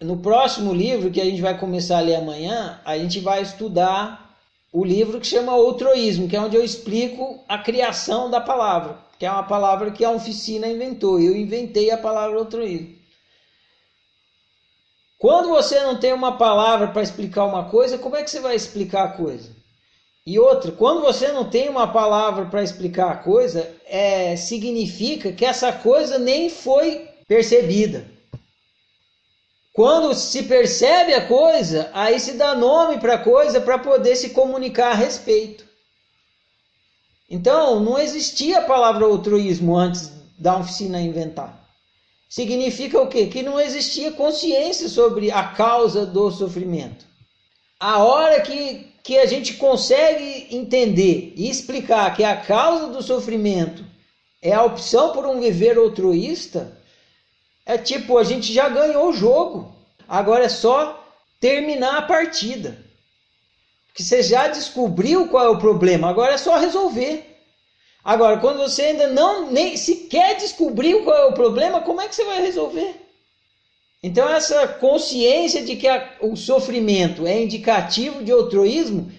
[0.00, 4.34] no próximo livro que a gente vai começar a ler amanhã, a gente vai estudar
[4.72, 9.26] o livro que chama Outroísmo, que é onde eu explico a criação da palavra, que
[9.26, 11.20] é uma palavra que a oficina inventou.
[11.20, 12.98] Eu inventei a palavra outroísmo.
[15.18, 18.56] Quando você não tem uma palavra para explicar uma coisa, como é que você vai
[18.56, 19.50] explicar a coisa?
[20.26, 25.44] E outra, quando você não tem uma palavra para explicar a coisa, é, significa que
[25.44, 28.06] essa coisa nem foi percebida.
[29.72, 34.30] Quando se percebe a coisa, aí se dá nome para a coisa para poder se
[34.30, 35.64] comunicar a respeito.
[37.28, 41.60] Então, não existia a palavra altruísmo antes da oficina inventar.
[42.28, 43.26] Significa o quê?
[43.26, 47.04] Que não existia consciência sobre a causa do sofrimento.
[47.78, 53.84] A hora que, que a gente consegue entender e explicar que a causa do sofrimento
[54.42, 56.79] é a opção por um viver altruísta,
[57.64, 59.74] é tipo, a gente já ganhou o jogo.
[60.08, 61.06] Agora é só
[61.38, 62.78] terminar a partida.
[63.86, 67.26] Porque você já descobriu qual é o problema, agora é só resolver.
[68.02, 72.14] Agora, quando você ainda não nem sequer descobriu qual é o problema, como é que
[72.14, 72.94] você vai resolver?
[74.02, 79.12] Então, essa consciência de que a, o sofrimento é indicativo de altruísmo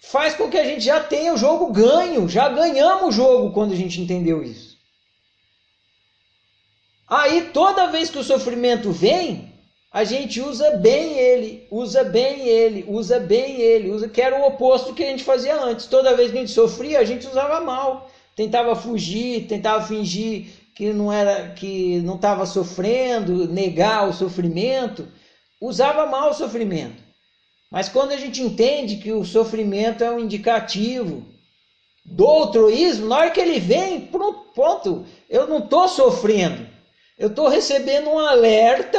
[0.00, 3.72] faz com que a gente já tenha o jogo ganho, já ganhamos o jogo quando
[3.72, 4.67] a gente entendeu isso.
[7.08, 9.52] Aí, toda vez que o sofrimento vem,
[9.90, 14.46] a gente usa bem ele, usa bem ele, usa bem ele, usa que era o
[14.46, 15.86] oposto que a gente fazia antes.
[15.86, 20.92] Toda vez que a gente sofria, a gente usava mal, tentava fugir, tentava fingir que
[20.92, 25.08] não era que não estava sofrendo, negar o sofrimento,
[25.60, 27.02] usava mal o sofrimento.
[27.70, 31.26] Mas quando a gente entende que o sofrimento é um indicativo
[32.04, 34.08] do altruísmo, na hora que ele vem,
[34.54, 36.66] pronto, eu não estou sofrendo,
[37.18, 38.98] eu estou recebendo um alerta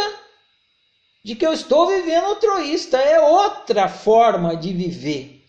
[1.23, 5.39] de que eu estou vivendo altruísta, é outra forma de viver.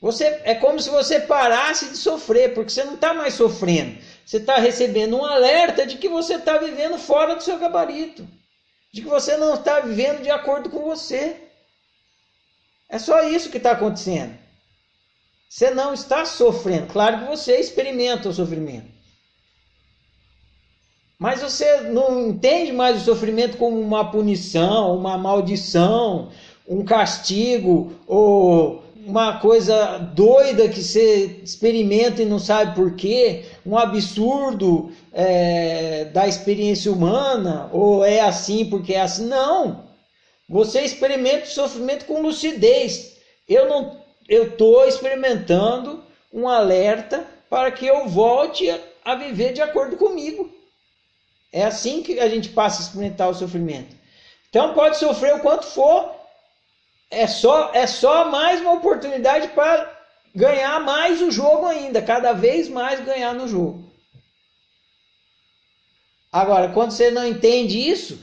[0.00, 3.98] Você é como se você parasse de sofrer, porque você não está mais sofrendo.
[4.24, 8.28] Você está recebendo um alerta de que você está vivendo fora do seu gabarito,
[8.92, 11.36] de que você não está vivendo de acordo com você.
[12.88, 14.36] É só isso que está acontecendo.
[15.48, 16.92] Você não está sofrendo.
[16.92, 18.95] Claro que você experimenta o sofrimento.
[21.18, 26.28] Mas você não entende mais o sofrimento como uma punição, uma maldição,
[26.68, 33.78] um castigo ou uma coisa doida que você experimenta e não sabe por quê, um
[33.78, 39.26] absurdo é, da experiência humana, ou é assim porque é assim.
[39.26, 39.86] Não!
[40.48, 43.16] Você experimenta o sofrimento com lucidez.
[43.48, 43.96] Eu não,
[44.28, 46.02] eu estou experimentando
[46.32, 48.68] um alerta para que eu volte
[49.04, 50.55] a viver de acordo comigo.
[51.56, 53.96] É assim que a gente passa a experimentar o sofrimento.
[54.50, 56.14] Então pode sofrer o quanto for,
[57.10, 59.90] é só é só mais uma oportunidade para
[60.34, 63.90] ganhar mais o jogo ainda, cada vez mais ganhar no jogo.
[66.30, 68.22] Agora, quando você não entende isso,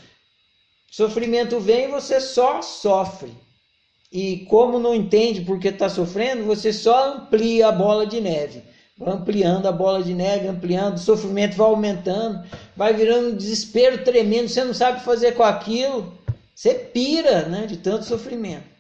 [0.91, 3.35] sofrimento vem e você só sofre.
[4.11, 9.65] E como não entende porque está sofrendo, você só amplia a bola de neve ampliando
[9.67, 12.43] a bola de neve, ampliando, o sofrimento vai aumentando,
[12.75, 16.13] vai virando um desespero tremendo, você não sabe fazer com aquilo,
[16.53, 18.71] você pira né, de tanto sofrimento.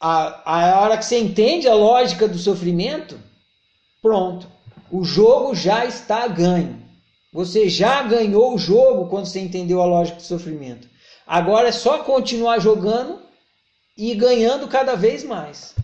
[0.00, 3.18] A, a hora que você entende a lógica do sofrimento,
[4.02, 4.46] pronto,
[4.90, 6.82] o jogo já está ganho.
[7.32, 10.88] Você já ganhou o jogo quando você entendeu a lógica do sofrimento.
[11.26, 13.20] Agora é só continuar jogando
[13.96, 15.74] e ganhando cada vez mais.